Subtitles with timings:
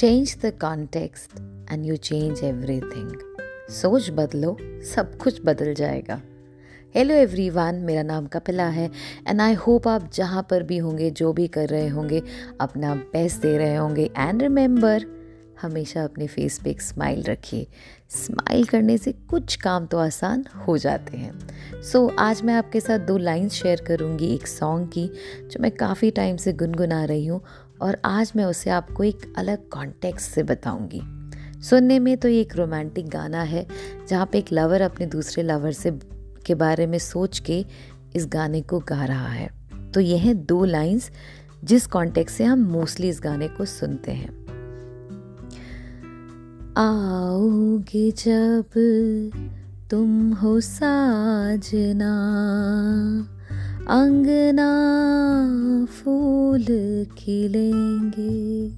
[0.00, 1.40] Change the context
[1.72, 3.10] and you change everything
[3.70, 4.56] सोच बदलो
[4.94, 6.20] सब कुछ बदल जाएगा
[6.94, 8.90] हेलो एवरीवन मेरा नाम कपिला है
[9.28, 12.22] एंड आई होप आप जहाँ पर भी होंगे जो भी कर रहे होंगे
[12.60, 15.06] अपना बेस्ट दे रहे होंगे एंड रिमेंबर
[15.62, 17.66] हमेशा अपने फेस पे एक स्माइल रखिए
[18.10, 22.80] स्माइल करने से कुछ काम तो आसान हो जाते हैं सो so, आज मैं आपके
[22.80, 25.06] साथ दो लाइंस शेयर करूँगी एक सॉन्ग की
[25.42, 27.42] जो मैं काफ़ी टाइम से गुनगुना रही हूँ
[27.82, 31.02] और आज मैं उसे आपको एक अलग कॉन्टेक्स्ट से बताऊँगी।
[31.62, 33.66] सुनने में तो ये एक रोमांटिक गाना है,
[34.08, 35.90] जहाँ पे एक लवर अपने दूसरे लवर से,
[36.46, 37.66] के बारे में सोच के
[38.14, 39.50] इस गाने को गा रहा है।
[39.94, 41.10] तो यह हैं दो लाइंस
[41.64, 44.40] जिस कॉन्टेक्स्ट से हम मोस्टली इस गाने को सुनते हैं।
[46.76, 48.64] आओगे जब
[49.90, 52.12] तुम हो साजना
[53.88, 54.70] अंगना
[55.86, 56.64] फूल
[57.18, 58.70] खिलेंगे।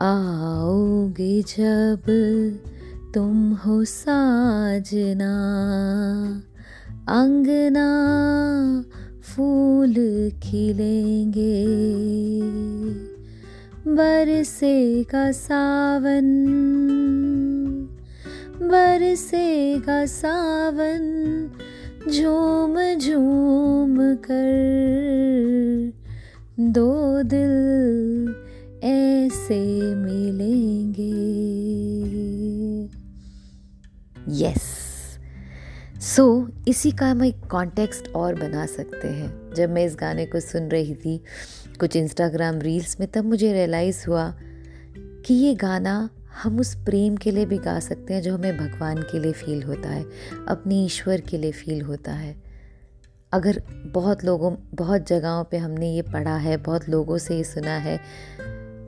[0.00, 2.02] आओगे जब
[3.14, 5.34] तुम हो साजना।
[7.08, 7.88] अंगना
[9.22, 9.94] फूल
[10.42, 11.66] खिलेंगे।
[13.88, 16.50] बरसेगा सावन
[18.62, 21.24] बरसेगा सावन
[22.08, 25.92] झूम झूम कर
[26.60, 28.34] दो दिल
[28.84, 31.14] ऐसे मिलेंगे।
[34.28, 34.62] यस
[36.00, 40.26] सो so, इसी का हम एक कॉन्टेक्स्ट और बना सकते हैं। जब मैं इस गाने
[40.26, 41.22] को सुन रही थी
[41.80, 44.34] कुछ इंस्टाग्राम रील्स में तब मुझे रियलाइज़ हुआ
[45.24, 46.10] कि ये गाना
[46.42, 49.62] हम उस प्रेम के लिए भी गा सकते हैं जो हमें भगवान के लिए फील
[49.62, 50.06] होता है,
[50.48, 52.36] अपने ईश्वर के लिए फील होता है।
[53.32, 57.76] अगर बहुत लोगों, बहुत जगहों पे हमने ये पढ़ा है, बहुत लोगों से ये सुना
[57.76, 58.00] है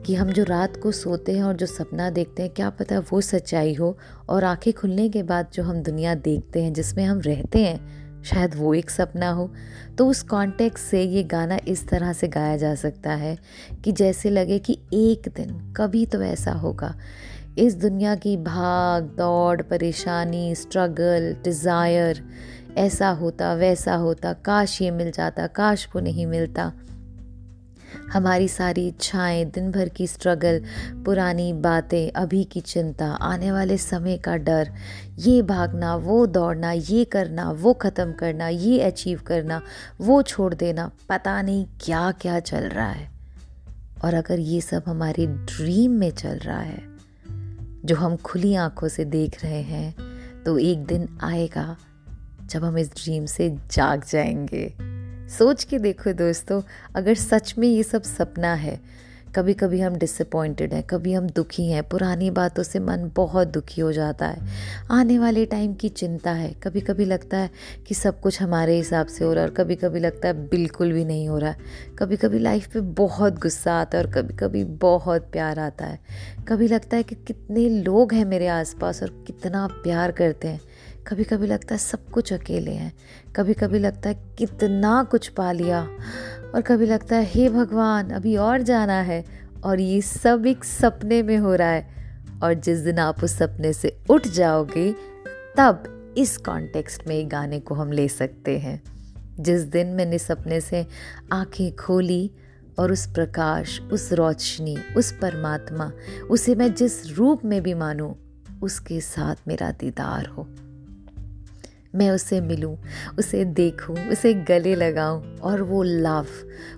[0.05, 3.21] कि हम जो रात को सोते हैं और जो सपना देखते हैं, क्या पता वो
[3.21, 3.97] सच्चाई हो
[4.29, 8.55] और आँखें खुलने के बाद जो हम दुनिया देखते हैं, जिसमें हम रहते हैं, शायद
[8.55, 9.53] वो एक सपना हो।
[9.97, 13.37] तो उस कॉन्टेक्स्ट से ये गाना इस तरह से गाया जा सकता है
[13.83, 16.97] कि जैसे लगे कि एक दिन, कभी तो ऐसा होगा।
[17.59, 22.23] इस दुनिया की भाग, दौड़, परेशानी स्ट्रगल डिज़ायर
[22.77, 26.73] ऐसा होता, वैसा होता, काश ये मिल जाता, काश वो नहीं मिलता।
[28.13, 30.61] हमारी सारी इच्छाएँ, दिन भर की स्ट्रगल
[31.05, 34.71] पुरानी बातें, अभी की चिंता, आने वाले समय का डर,
[35.19, 39.61] ये भागना, वो दौड़ना, ये करना, वो ख़त्म करना, ये अचीव करना,
[40.01, 43.09] वो छोड़ देना, पता नहीं क्या क्या चल रहा है।
[44.03, 46.96] और अगर ये सब हमारे ड्रीम में चल रहा है
[47.87, 49.95] जो हम खुली आँखों से देख रहे हैं
[50.43, 51.77] तो एक दिन आएगा
[52.45, 54.73] जब हम इस ड्रीम से जाग जाएँगे।
[55.29, 56.61] सोच के देखो दोस्तों,
[56.95, 58.79] अगर सच में ये सब सपना है
[59.35, 63.81] कभी कभी हम डिसअपॉइंटेड हैं, कभी हम दुखी हैं, पुरानी बातों से मन बहुत दुखी
[63.81, 64.47] हो जाता है।
[64.91, 67.49] आने वाले टाइम की चिंता है। कभी कभी लगता है
[67.87, 70.91] कि सब कुछ हमारे हिसाब से हो रहा है और कभी कभी लगता है बिल्कुल
[70.91, 71.57] भी नहीं हो रहा है।
[71.99, 75.99] कभी कभी लाइफ पे बहुत गुस्सा आता है और कभी कभी बहुत प्यार आता है।
[76.47, 80.61] कभी लगता है कि कितने लोग हैं मेरे आसपास और कितना प्यार करते हैं।
[81.07, 82.93] कभी कभी लगता है सब कुछ अकेले हैं।
[83.35, 85.89] कभी कभी लगता है कितना कुछ पा लिया।
[86.55, 89.25] और कभी लगता है, हे भगवान, अभी और जाना है।
[89.63, 91.89] और ये सब एक सपने में हो रहा है।
[92.43, 94.95] और जिस दिन आप उस सपने से उठ जाओगे,
[95.57, 98.83] तब इस कॉन्टेक्स्ट में गाने को हम ले सकते हैं।
[99.39, 100.87] जिस दिन मैंने सपने से
[101.31, 102.31] आँखें खोली
[102.79, 105.91] और उस प्रकाश, उस रोशनी, उस परमात्मा,
[106.29, 108.13] उसे मैं जिस रूप में भी मानूं,
[108.61, 110.49] उसके साथ मेरा दीदार हो।
[111.97, 112.75] मैं उसे मिलूं,
[113.19, 116.27] उसे देखूँ, उसे गले लगाऊँ और वो लव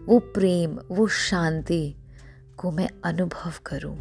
[0.06, 1.96] वो प्रेम वो शांति
[2.58, 3.98] को मैं अनुभव करूँ।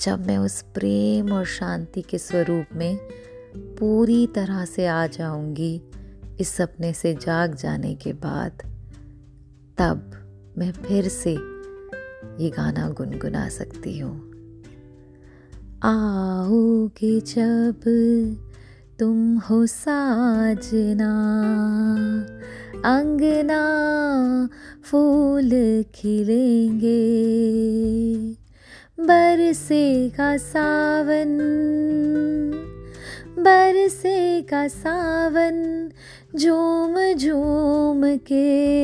[0.00, 2.96] जब मैं उस प्रेम और शांति के स्वरूप में
[3.56, 5.82] पूरी तरह से आ जाऊँगी
[6.40, 8.62] इस सपने से जाग जाने के बाद
[9.78, 10.10] तब
[10.58, 11.32] मैं फिर से
[12.42, 14.16] ये गाना गुनगुना सकती हूँ
[15.84, 17.80] आओगे जब
[18.98, 21.12] तुम हो साजना,
[22.84, 23.62] अंगना
[24.84, 25.50] फूल
[25.94, 27.00] खिलेंगे।
[29.00, 31.38] बरसे का सावन,
[33.38, 35.90] बरसे का सावन
[36.36, 38.74] झूम झूम के।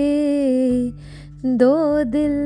[1.56, 2.36] दो दिल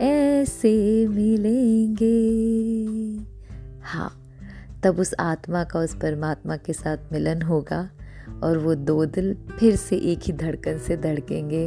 [0.00, 2.18] ऐसे मिलेंगे।
[3.82, 4.14] हाँ।
[4.82, 7.90] तब उस आत्मा का उस परमात्मा के साथ मिलन होगा
[8.42, 11.66] और वो दो दिल फिर से एक ही धड़कन से धड़केंगे।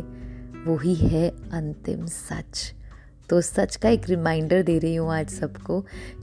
[0.66, 2.74] वो ही है अंतिम सच।
[3.30, 5.80] तो सच का एक रिमाइंडर दे रही हूँ आज सबको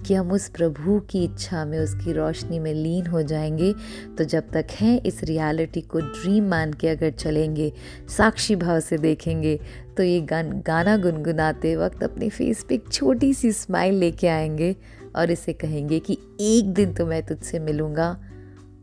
[0.07, 3.75] कि हम उस प्रभु की इच्छा में, उसकी रोशनी में लीन हो जाएँगे।
[4.19, 7.73] तो जब तक हैं इस रियलिटी को ड्रीम मान के अगर चलेंगे,
[8.17, 9.61] साक्षी भाव से देखेंगे
[9.97, 14.77] तो ये गान, गाना गुनगुनाते वक्त अपने फेस पे एक छोटी सी स्माइल लेके आएँगे।
[15.17, 18.25] और इसे कहेंगे कि एक दिन तो मैं तुझसे मिलूँगा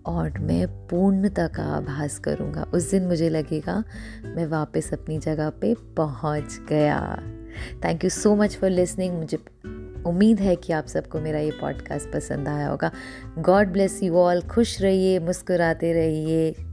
[0.05, 3.83] और मैं पूर्णता का आभास करूँगा। उस दिन मुझे लगेगा,
[4.25, 7.23] मैं वापस अपनी जगह पे पहुँच गया।
[7.85, 9.37] Thank you so much for listening मुझे
[10.05, 12.91] उम्मीद है कि आप सबको मेरा ये पॉडकास्ट पसंद आया होगा।
[13.39, 16.64] गॉड ब्लेस यू ऑल खुश रहिए, मुस्कुराते रहिए।